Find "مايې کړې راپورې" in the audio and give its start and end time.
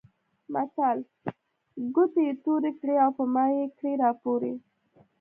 3.33-4.53